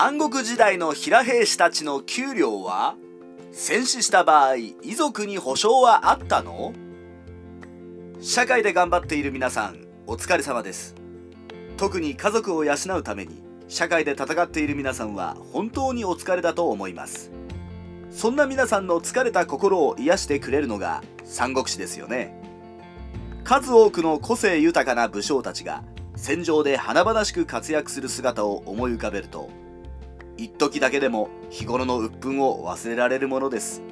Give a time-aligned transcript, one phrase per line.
[0.00, 2.94] 三国時代の平兵士たちの給料は？
[3.50, 6.72] 戦死した場合遺族に保証はあったの？
[8.20, 10.94] 社会で頑張っている皆さんお疲れ様です。
[11.76, 17.32] 特に家族を養うために社会で戦っている皆さんは本当にお疲れだと思います。
[18.12, 22.40] そんな皆さんの疲れた心を癒してくれるのが三国志ですよね。
[23.42, 25.82] 数多くの個性豊かな武将たちが
[26.14, 29.50] 戦場で華々しく活躍する姿を思い浮かべると
[30.38, 33.82] 一時だけでも日頃の鬱憤を忘れられるものです。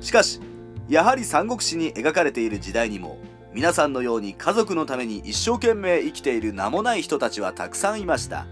[0.00, 0.40] しかし
[0.88, 3.18] やはり三国志に描かれている時代にも
[3.52, 8.46] 皆さんのように家族のために一生懸命生きている名もない人たちはたくさんいました。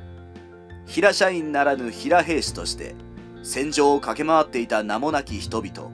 [0.87, 2.95] 平社員ならぬ平兵士として
[3.43, 5.93] 戦場を駆け回っていた名もなき人々。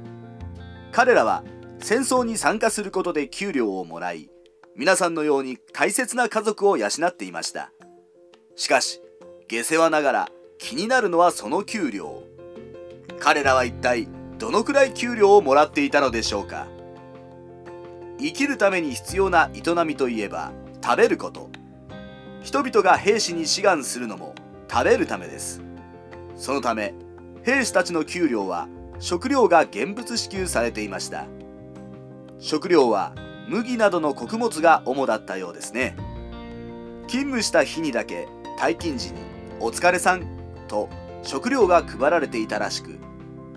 [0.93, 1.45] 彼らは
[1.81, 4.31] 戦争に参加することで給料をもらい
[4.77, 7.73] 皆さんのように大切な家族を養っていました。
[8.57, 9.01] しかし
[9.49, 10.29] 下世話ながら
[10.61, 12.23] 気になるのはその給料。
[13.19, 14.07] 彼らは一体
[14.39, 16.69] どのくらい給料をもらっていたのでしょうか。
[18.21, 20.53] 生きるために必要な営みといえば
[20.85, 21.49] 食べること。
[22.43, 24.35] 人々が兵士に志願するのも
[24.71, 25.63] 食べるためです。
[26.37, 26.95] そのため
[27.43, 31.25] 兵士たちの給料は食料が現物支給されていました。
[32.39, 33.15] 食料は
[33.49, 35.97] 麦などの穀物が主だったようですね。
[37.09, 39.21] 勤務した日にだけ退勤時に
[39.59, 40.39] 「お疲れさん」
[40.71, 40.89] と
[41.23, 42.99] 食料が配られていたらしく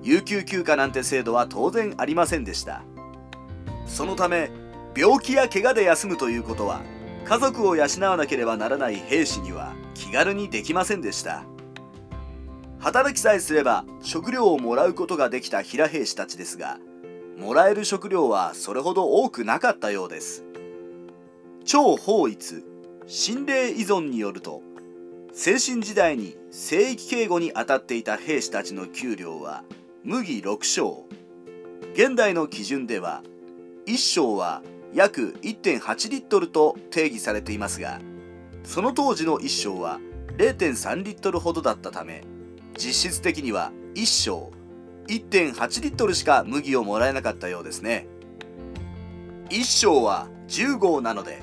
[0.02, 2.84] 有給休暇なんて制度は当然ありませんでした。
[3.86, 4.50] そのため
[4.96, 6.82] 病気や怪我で休むということは
[7.26, 11.46] 家族を養わなければならない兵士には気軽にできませんでした。
[12.80, 16.80] 働きさえすれば食料をもらうことができた平兵士たちですが
[17.38, 20.44] もらえる食料はそれほど多くなかったようです。
[21.64, 22.66] 超法一
[23.08, 24.62] 心霊依存によると
[25.36, 29.64] 精神時代に聖域警護に当たっていた兵士たちの給料は
[30.04, 31.08] 麦6升。
[31.94, 33.24] 現代の基準では
[33.88, 34.62] 1升は
[34.94, 38.00] 約1.8リットルと定義されていますが
[38.64, 40.00] その当時の1升は
[40.38, 42.24] 0.3リットルほどだったため
[42.78, 44.52] 実質的には1升
[45.08, 48.08] 1.8リットルしか麦をもらえなかったようですね。
[49.50, 51.42] 1升は10合なので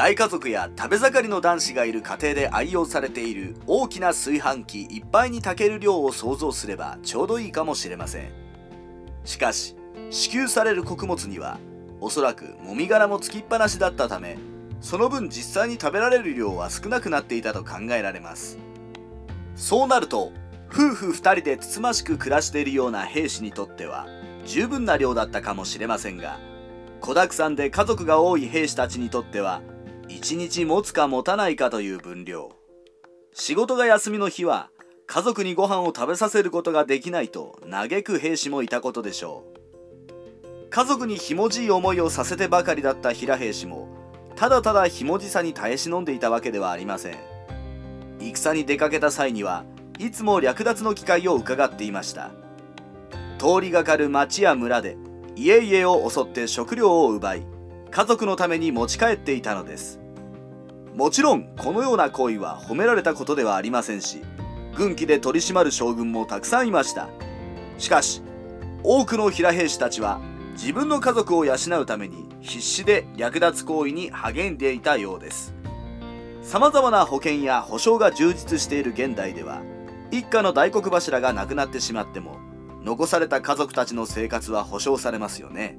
[0.00, 8.30] 大家族や食べ盛りの男子がいる家庭で愛用されている大きな炊飯器いっぱいに炊ける量を想像すればちょうどいいかもしれません。
[9.26, 9.76] しかし
[10.08, 11.58] 支給される穀物には
[12.00, 14.38] おそらくもみ殻もつきっぱなしだったため
[14.80, 18.56] その分実際に食べられる量は少なくなっていたと考えられます。
[19.54, 20.32] そうなると
[20.72, 24.06] 夫婦2人でつつましく暮らしているような兵士にとっては
[24.46, 26.40] 十分な量だったかもしれませんが
[27.02, 29.60] 子だくさんで家族が多い兵士たちにとっては
[30.10, 32.50] 1日持つか持たないかという分量。
[33.32, 34.70] 仕事が休みの日は
[35.06, 40.68] 家族にご飯を食べさせることができないと嘆く兵士もいたことでしょう。
[40.68, 43.88] 家族にひもじい思いをさせてばかりだった平兵士も
[44.34, 47.16] ただただひもじさに耐え忍んでいたわけではありません。
[48.18, 49.64] 戦に出かけた際には
[50.00, 52.32] いつも略奪の機会を伺っていました。
[53.38, 54.96] 通りがかる町や村で
[55.36, 57.46] 家々を襲って食料を奪い
[57.90, 59.99] 家族のために持ち帰っていたのです。
[60.94, 64.22] もちろんこのような行為は褒められたことではありませんし
[64.76, 67.08] 軍機で取り締まる将軍もたくさんいました。
[67.78, 68.22] しかし
[68.82, 70.20] 多くの平兵士たちは
[70.52, 75.54] 自分の家族を養うために必死で略奪行為に励んでいたようです。
[76.42, 79.62] 様々な保険や保障が充実している現代では
[80.10, 82.38] 一家の大黒柱が亡くなってしまっても
[82.82, 85.78] 残された家族たちの生活は保障されますよね。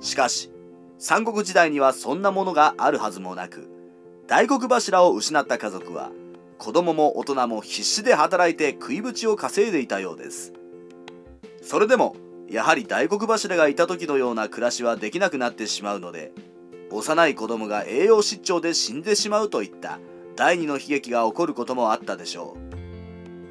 [0.00, 0.50] しかし
[0.98, 3.77] 三国時代にはそんなものがあるはずもなく
[4.28, 6.10] 大黒柱を失った家族は
[6.58, 10.52] 子供も大人も必死で働いて食いぶちを稼いでいたようです。
[11.62, 12.14] それでも
[12.46, 16.32] やはり大黒柱がいた時のような暮らしはできなくなってしまうので
[16.90, 19.98] 幼い子供が栄養失調で死んでしまうといった
[20.36, 22.54] 第二の悲劇が起こることもあったでしょ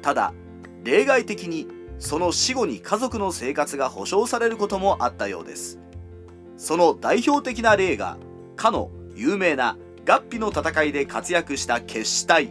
[0.00, 0.32] ただ
[0.84, 1.66] 例外的に
[1.98, 5.80] その死後に家族の生活が保障されることもあったようです。
[6.56, 8.16] その代表的な例が
[8.54, 9.76] かの有名な
[10.08, 12.50] 合皮の戦いで活躍した決死隊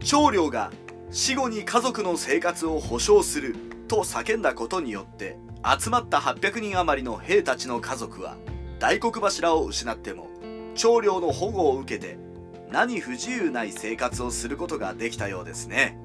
[0.00, 0.70] 長領が
[1.10, 3.56] 死後に家族の生活を保障する
[3.88, 5.38] と叫んだことによって
[5.80, 8.36] 集まった800人余りの兵たちの家族は
[8.78, 10.28] 大黒柱を失っても
[10.74, 12.18] 長領の保護を受けて
[12.70, 15.96] 何不自由ない生活をすることができたようですね。